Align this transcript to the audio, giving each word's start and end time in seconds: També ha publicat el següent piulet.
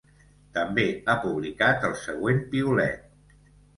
També 0.57 0.85
ha 1.05 1.15
publicat 1.27 1.85
el 1.91 1.95
següent 2.07 2.41
piulet. 2.55 3.09